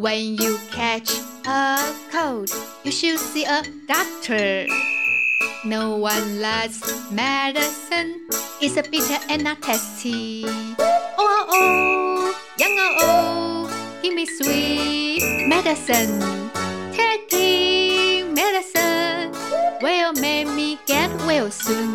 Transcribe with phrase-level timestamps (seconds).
[0.00, 1.12] When you catch
[1.44, 1.76] a
[2.10, 2.48] cold,
[2.84, 4.64] you should see a doctor.
[5.66, 6.80] No one loves
[7.12, 8.24] medicine.
[8.62, 10.44] It's a bitter and not tasty.
[10.48, 10.72] Oh,
[11.18, 16.16] oh, oh, young oh, oh, give me sweet medicine.
[16.96, 19.36] Taking medicine
[19.82, 21.92] will make me get well soon.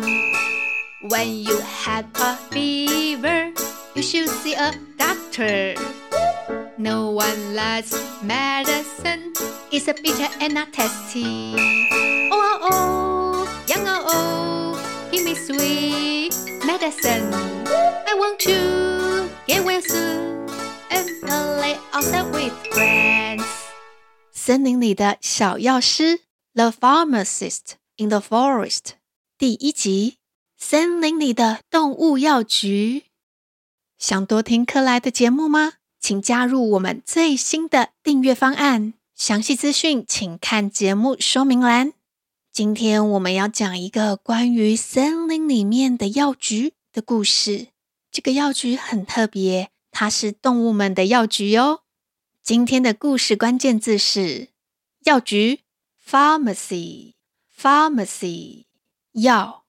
[1.10, 3.50] When you have a fever,
[3.96, 5.74] you should see a doctor.
[6.77, 7.93] No one likes
[8.23, 9.33] medicine.
[9.71, 11.55] It's a bitter and not tasty.
[12.31, 16.33] Oh, oh, oh, young oh, oh, give me sweet
[16.65, 17.33] medicine.
[18.07, 20.49] I want to get well soon
[20.89, 23.43] and play outside with friends.
[24.33, 26.21] 森林里的小药师，
[26.55, 28.93] The Pharmacist in the Forest，
[29.37, 30.17] 第一集，
[30.57, 33.03] 森林里的动物药局。
[33.99, 35.73] 想多听克莱的节目吗？
[35.98, 41.92] 请加入我们最新的订阅方案，详细资讯请看节目说明栏。
[42.52, 47.68] 今天我们要讲一个关于森林里面的药局的故事。
[48.10, 51.80] 这个药局很特别，它是动物们的药局哟。
[52.42, 54.48] 今天的故事关键字是
[55.04, 55.60] 药局
[56.08, 58.64] （pharmacy），pharmacy，
[59.12, 59.66] 药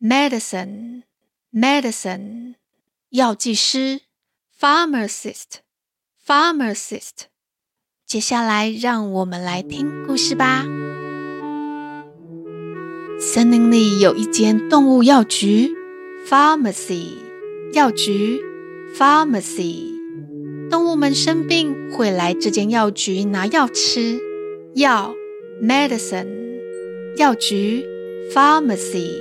[0.00, 2.54] （medicine），medicine，
[3.08, 4.02] 药剂师
[4.60, 5.62] （pharmacist）。
[6.28, 7.24] Pharmacist，
[8.06, 10.66] 接下来让我们来听故事吧。
[13.18, 15.72] 森林里有一间动物药局
[16.28, 17.12] ，Pharmacy，
[17.72, 18.42] 药局
[18.94, 19.94] ，Pharmacy。
[20.68, 24.20] 动物们生病会来这间药局拿药吃，
[24.74, 25.14] 药
[25.62, 26.28] ，Medicine，
[27.16, 27.86] 药局
[28.34, 29.14] ，Pharmacy。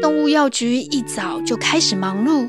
[0.00, 2.48] 动物药局一早就开始忙碌。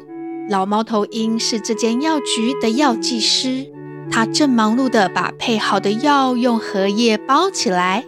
[0.50, 3.68] 老猫头鹰是这间药局的药剂师，
[4.12, 8.04] 他正忙碌地把配好的药用荷叶包起来。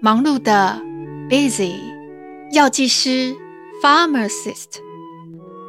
[0.00, 0.80] 忙碌的
[1.28, 1.72] ，busy，
[2.52, 3.34] 药剂师
[3.82, 4.78] ，pharmacist。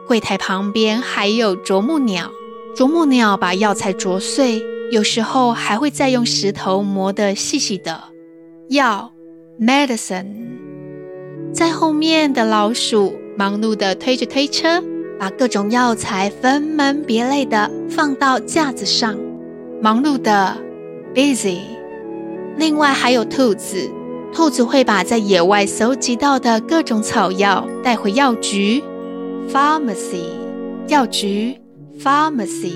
[0.08, 2.30] 柜台旁边还有啄木鸟，
[2.76, 8.04] 啄木鸟把药材啄碎，有时候还会再用石头磨得细细的。
[8.70, 9.12] 药
[9.60, 10.28] ，medicine。
[11.52, 14.84] 在后面的老鼠忙碌地推着推车。
[15.24, 19.18] 把各种药材分门别类的放到架子上，
[19.82, 20.58] 忙碌的
[21.16, 21.60] ，busy。
[22.58, 23.90] 另外还有兔子，
[24.34, 28.84] 兔子会把在野外搜集到的各种草药带回药局
[29.50, 30.26] ，pharmacy，
[30.90, 31.56] 药局
[31.98, 32.74] ，pharmacy。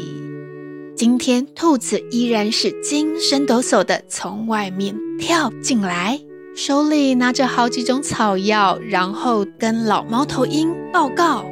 [0.96, 6.18] 今天兔子依然是精神抖擞的从外面跳进来，
[6.56, 11.44] 手里拿着好几种草药，然后跟老猫头鹰报告。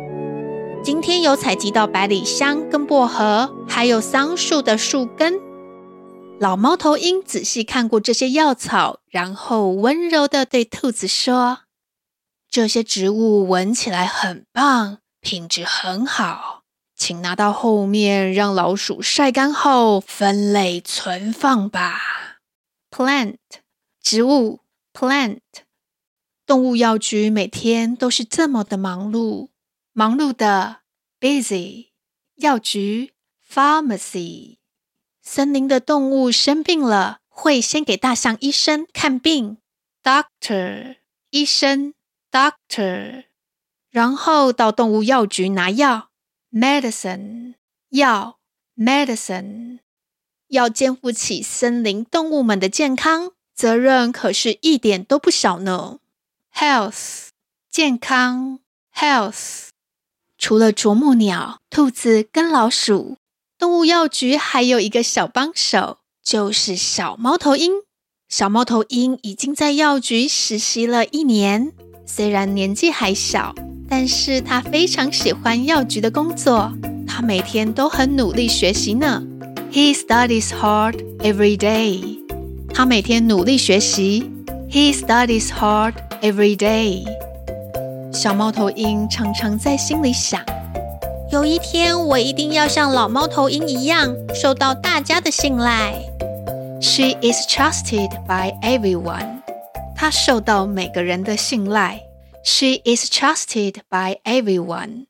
[0.85, 5.41] 今天有采集到百里香跟薄荷，还有桑树的树根。
[6.40, 11.62] 老猫头鹰仔细看过这些药草，然后温柔地对兔子说
[12.47, 16.62] ：“这些植物闻起来很棒，品质很好，
[16.96, 22.38] 请拿到后面让老鼠晒干后分类存放吧。”
[22.96, 23.38] Plant，
[24.03, 24.59] 植物
[24.94, 25.40] ，plant。
[26.46, 29.47] 动物药局每天都是这么的忙碌。
[29.97, 30.81] 忙碌的
[31.22, 31.91] ，busy，
[32.35, 33.13] 药局
[33.50, 34.57] ，pharmacy。
[35.22, 39.55] 森林的动物生病了，会先给大象医生看病
[40.03, 40.97] ，doctor，
[41.29, 41.94] 医生
[42.29, 43.23] ，doctor。
[43.89, 46.09] 然后到动物药局拿药
[46.51, 47.53] ，medicine，
[47.91, 48.39] 药
[48.75, 49.79] ，medicine。
[50.50, 56.00] 要肩负起森林动物们的健康责任，可是一点都不小呢。
[56.53, 57.29] health，
[57.72, 58.59] 健康
[58.94, 59.69] ，health。
[60.47, 63.17] 除了啄木鸟、兔子跟老鼠，
[63.57, 67.72] 动物药局还有一个小帮手，就是小猫头鹰。
[68.29, 71.72] 小猫头鹰已经在药局实习了一年，
[72.05, 73.55] 虽然年纪还小，
[73.89, 76.72] 但是他非常喜欢药局的工作。
[77.08, 79.23] 他每天都很努力学习呢。
[79.72, 82.20] He studies hard every day。
[82.72, 84.29] 他每天努力学习。
[84.70, 87.03] He studies hard every day。
[88.16, 90.41] 小猫头鹰常常在心里想：
[91.34, 95.94] 有一天，我一定要像老猫头鹰一样，受到大家的信赖。
[96.79, 99.41] She is trusted by everyone。
[99.97, 102.03] 她受到每个人的信赖。
[102.46, 105.08] She is trusted by everyone。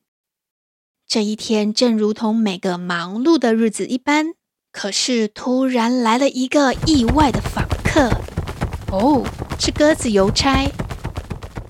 [1.06, 4.34] 这一天，正如同每个忙碌的日子一般，
[4.72, 8.10] 可是突然来了一个意外的访客。
[8.90, 9.22] 哦，
[9.60, 10.68] 是鸽子邮差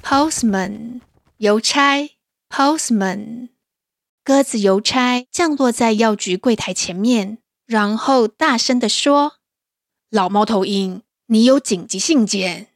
[0.03, 0.96] ，Postman。
[1.39, 2.17] 邮差
[2.49, 3.51] ，postman，
[4.25, 9.35] 鸽子邮差降落在药局柜台前面，然后大声地说
[10.09, 12.69] 老猫头鹰，你有紧急信件。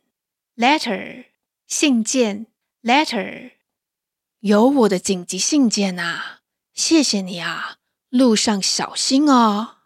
[0.56, 1.24] Letter，
[1.66, 2.48] 信件。
[2.82, 3.52] Letter，
[4.40, 6.40] 有我的紧急信件啊！
[6.74, 7.76] 谢谢你啊，
[8.10, 9.76] 路上小心哦。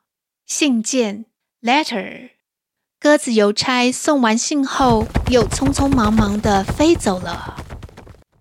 [0.47, 1.27] 信件。
[1.63, 2.31] Letter，
[2.99, 7.64] 鸽子邮差送完信后，又匆匆忙忙地飞走了。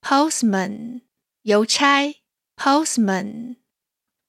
[0.03, 1.01] Postman，
[1.43, 2.15] 邮差。
[2.57, 3.55] Postman，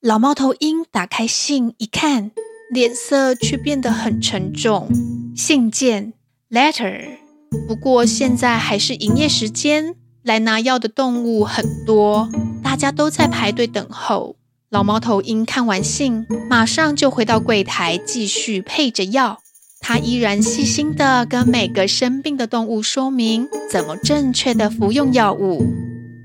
[0.01, 2.31] 老猫头鹰打开信一看，
[2.71, 4.89] 脸色却变得很沉重。
[5.37, 6.15] 信件。
[6.49, 7.19] Letter，
[7.67, 9.97] 不过现在还是营业时间。
[10.23, 12.31] 来拿药的动物很多，
[12.63, 14.37] 大家都在排队等候。
[14.71, 19.41] 老猫头鹰看完信，马上就回到柜台继续配着药。
[19.87, 25.67] 他依然细心地跟每个生病的动物说明怎么正确的服用药物。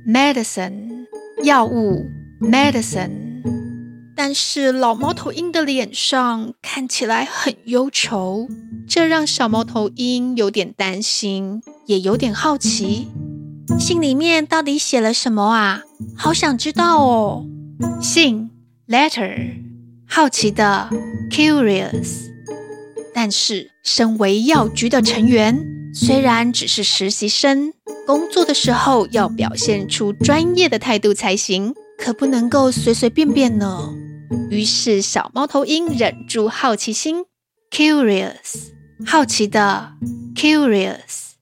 [0.07, 1.05] Medicine，
[1.43, 2.05] 药物。
[2.39, 3.43] Medicine。
[4.15, 8.47] 但是老猫头鹰的脸上看起来很忧愁，
[8.87, 13.09] 这让小猫头鹰有点担心，也有点好奇。
[13.77, 15.81] 信里面到底写了什么啊？
[16.15, 17.45] 好想知道哦。
[18.01, 18.51] 信
[18.87, 19.49] ，letter，
[20.07, 20.87] 好奇的
[21.29, 22.28] ，curious。
[23.21, 27.73] 但是，身为药局的成员，虽然只是实习生，
[28.07, 33.93] 工作的时候要表现出专业的态度才行，可不能够随随便便呢。
[34.49, 37.25] 于是，小猫头鹰忍住好奇心
[37.69, 38.69] ，curious，
[39.05, 39.95] 好奇的
[40.33, 41.33] ，curious。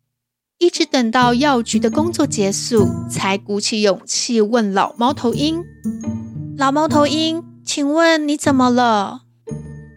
[0.58, 5.64] 一直等到药局的工作结束，才鼓起勇气问老猫头鹰
[6.58, 9.26] ：“老猫头鹰，请问你怎么了？”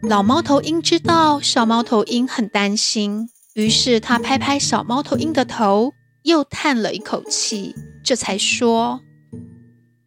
[0.02, 5.92] 老猫头鹰知道小猫头鹰很担心，于是他拍拍小猫头鹰的头，
[6.22, 9.02] 又叹了一口气，这才说：“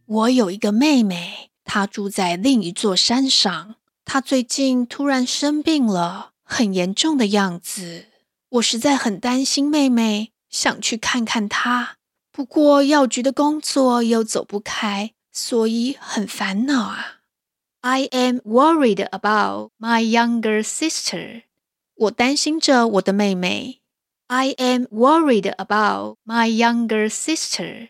[0.06, 8.06] 我有一个妹妹，她住在另一座山上，她最近突然生病了，很严重的样子。
[8.50, 11.96] 我实在很担心妹妹。”想去看看她，
[12.32, 17.23] 不过药局的工作又走不开，所以很烦恼啊。
[17.86, 21.44] I am worried about my younger sister。
[21.96, 23.82] 我担心着我的妹妹。
[24.28, 27.90] I am worried about my younger sister。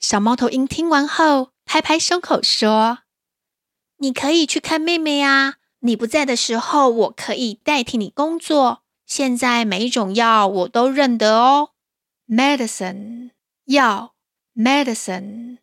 [0.00, 2.98] 小猫头鹰听完后，拍拍胸口说
[3.98, 5.58] ：“你可以去看妹妹啊！
[5.78, 11.70] 你不在的时候，我可以代替你工作。”现在每一种药我都认得哦。
[12.26, 13.30] Medicine，
[13.66, 14.14] 药
[14.56, 15.58] ，medicine。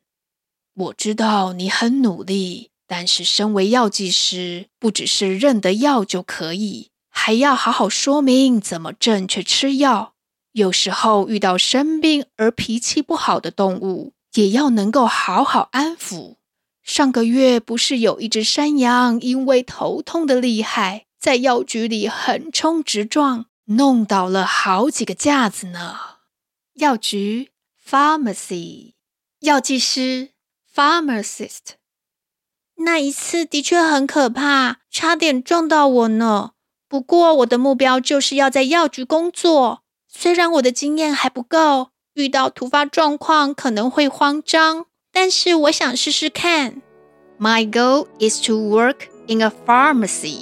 [0.75, 10.13] 我知道你很努力，但是身为药剂师，不只是认得药就可以，还要好好说明怎么正确吃药。
[10.51, 16.35] 有时候遇到生病而脾气不好的动物，也要能够好好安抚。
[16.83, 25.97] 上个月不是有一只山羊因为头痛的厉害，在药局里横冲直撞，弄倒了好几个架子呢。
[26.75, 27.51] 药局
[27.87, 28.93] ，pharmacy，
[29.39, 30.31] 药剂师
[30.75, 31.77] ，pharmacist。
[32.77, 36.51] 那一次的确很可怕，差点撞到我呢。
[36.89, 46.81] 不过我的目标就是要在药局工作，虽然我的经验还不够，遇到突发状况可能会慌张，但是我想试试看。
[47.39, 50.37] My goal is to work in a pharmacy.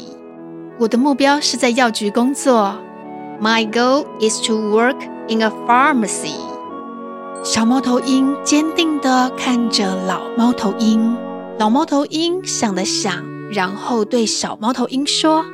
[0.79, 2.77] 我的目标是在药局工作。
[3.41, 4.97] My goal is to work
[5.27, 6.35] in a pharmacy。
[7.43, 11.15] 小猫头鹰坚定地看着老猫头鹰。
[11.59, 15.45] 老猫头鹰想了想，然后对小猫头鹰说：“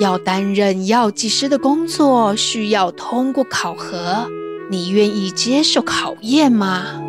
[0.00, 4.28] 要担任药剂师的工作，需要通过考核。
[4.70, 7.00] 你愿意接受考验吗？”“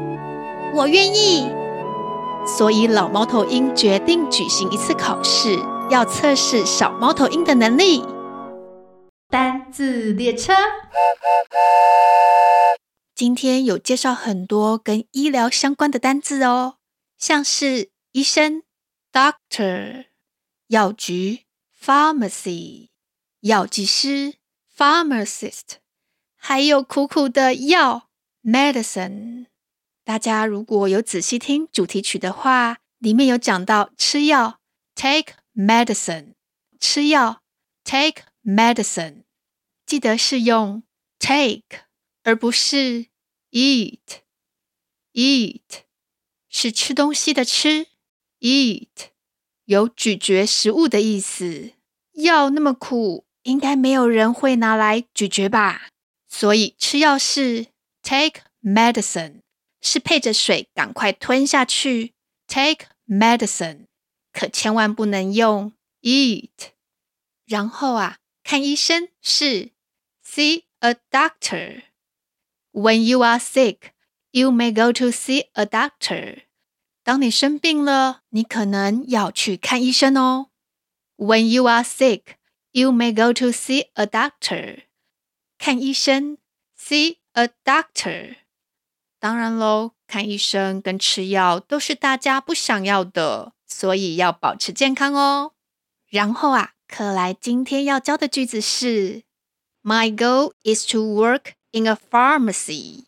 [0.74, 1.50] 我愿意。”
[2.48, 5.60] 所以老猫头鹰决定举行一次考试。
[5.90, 8.04] 要测试小猫头鹰的能力。
[9.30, 10.54] 单字列车，
[13.16, 16.76] 今天有介绍很多跟医疗相关的单字哦，
[17.18, 18.64] 像是医生
[19.12, 20.08] （doctor）、
[20.68, 21.46] 药局
[21.80, 22.90] （pharmacy）、
[23.42, 24.36] 药剂师
[24.76, 25.78] （pharmacist），
[26.36, 28.10] 还有苦苦的药
[28.44, 29.48] （medicine）。
[30.04, 34.60] 大家如果有仔细听主题曲的话，里面有讲到吃药
[34.96, 35.34] （take）。
[35.58, 36.36] Medicine，
[36.80, 37.42] 吃药
[37.84, 39.24] ，take medicine，
[39.88, 40.84] 记得是用
[41.18, 41.88] take
[42.22, 43.08] 而不是
[43.50, 44.22] eat。
[45.14, 45.87] eat
[46.50, 47.88] 是吃东西的吃
[48.40, 48.88] ，eat
[49.66, 51.74] 有咀嚼食物的意思。
[52.14, 55.90] 药那么苦，应该没有人会拿来咀嚼吧？
[56.28, 57.68] 所以吃药是
[58.02, 59.42] take medicine，
[59.82, 62.14] 是配着水赶快吞下去
[62.48, 63.86] ，take medicine。
[64.34, 66.50] 可千万不能用 eat，
[67.46, 69.72] 然后啊，看医生是
[70.24, 71.84] see a doctor。
[72.72, 73.92] When you are sick,
[74.32, 76.44] you may go to see a doctor。
[77.04, 80.48] 当你生病了，你可能要去看医生哦。
[81.16, 82.36] When you are sick,
[82.72, 84.84] you may go to see a doctor。
[85.58, 86.38] 看医生
[86.78, 88.36] ，see a doctor。
[89.20, 95.54] 当然喽，看医生跟吃药都是大家不想要的，所以要保持健康哦。
[96.10, 99.24] 然后啊，克莱今天要教的句子是
[99.82, 103.07] ：My goal is to work in a pharmacy。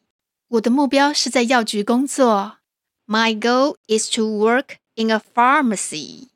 [0.48, 2.58] 我的目标是在药局工作。
[3.06, 6.28] My goal is to work in a pharmacy。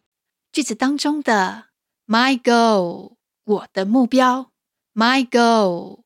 [0.53, 1.67] 句子当中的
[2.07, 4.51] My goal，我的目标，
[4.95, 6.03] My goal，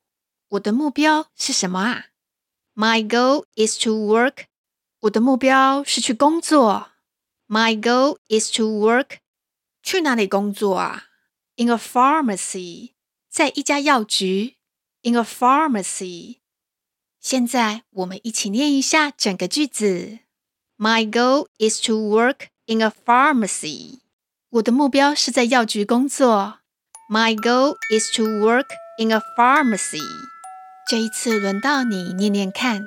[0.49, 2.05] 我的目标是什么啊？
[2.75, 4.45] My goal is to work。
[5.01, 6.91] 我的目标是去工作。
[7.47, 9.17] My goal is to work。
[9.81, 11.05] 去哪里工作啊？
[11.57, 12.93] In a pharmacy，
[13.29, 14.57] 在一家药局。
[15.01, 16.36] In a pharmacy。
[17.19, 20.19] 现在我们一起念一下整个句子。
[20.77, 23.99] My goal is to work in a pharmacy。
[24.49, 26.59] 我的目标是在药局工作。
[27.09, 28.67] My goal is to work
[28.99, 30.01] in a pharmacy。
[30.89, 32.85] 这一次轮到你念念看。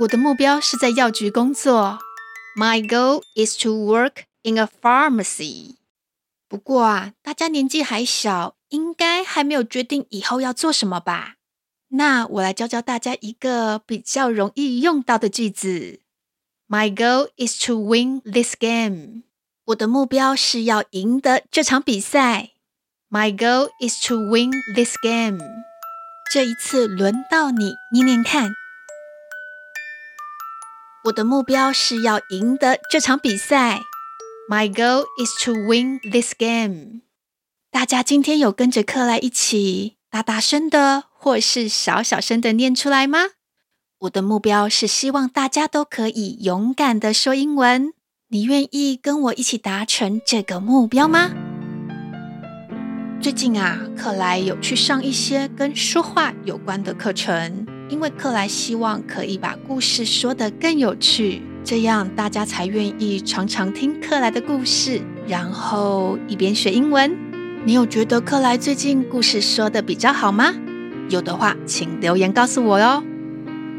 [0.00, 2.00] 我的目标是在药局工作。
[2.56, 5.76] My goal is to work in a pharmacy。
[6.48, 11.35] 不过啊，大家年纪还小， 应该还没有决定以后要做什么吧？
[11.89, 15.99] 那我来教教大家一个比较容易用到的句子。
[16.67, 19.23] My goal is to win this game。
[19.65, 22.51] 我的目标是要赢得这场比赛。
[23.09, 25.39] My goal is to win this game。
[26.31, 28.51] 这一次轮到你念念看。
[31.05, 33.81] 我的目标是要赢得这场比赛。
[34.47, 37.01] My goal is to win this game。
[37.71, 43.19] 大家今天有跟着克莱一起大大声的，或是小小声的念出来吗？
[43.99, 47.93] 我的目标是希望大家都可以勇敢的说英文。
[48.29, 51.29] 你愿意跟我一起达成这个目标吗？
[53.21, 67.28] 最近啊，克莱有去上一些跟说话有关的课程，因为克莱希望可以把故事说得更有趣，这样大家才愿意常常听克莱的故事，然后一边学英文。
[67.65, 70.53] 你有觉得克莱最近故事说得比较好吗？
[71.09, 73.03] 有的话，请留言告诉我哟。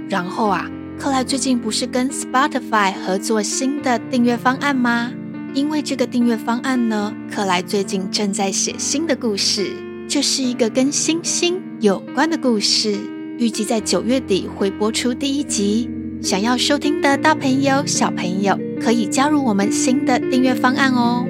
[0.07, 5.11] 然后啊，克莱最近不是跟 Spotify 合作新的订阅方案吗？
[5.55, 9.73] 因为这个订阅方案呢，克莱最近正在写新的故事，
[10.07, 12.99] 这是一个跟星星有关的故事，
[13.39, 15.91] 预计在九月底会播出第一集。
[16.21, 21.27] 想要收听的大朋友、小朋友可以加入我们新的订阅方案哦。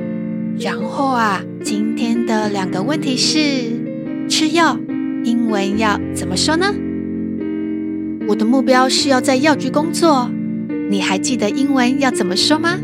[0.58, 4.78] 然后啊，今天的两个问题是：吃药
[5.24, 6.74] 英文要怎么说呢？
[8.26, 10.30] 我的目标是要在药局工作，
[10.90, 12.78] 你还记得英文要怎么说吗？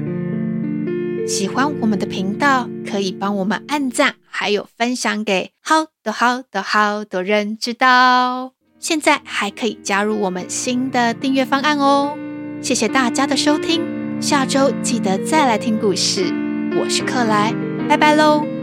[1.27, 8.53] 喜欢我们的频道，可以帮我们按赞，还有分享给好多好多好多人知道。
[8.79, 12.17] 现在还可以加入我们新的订阅方案哦！
[12.61, 13.83] 谢谢大家的收听，
[14.21, 16.33] 下周记得再来听故事。
[16.79, 17.55] 我是克莱，
[17.89, 18.56] 拜拜喽。